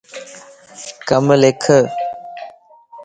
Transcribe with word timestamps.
ڪم 1.07 1.25
لک 1.41 1.61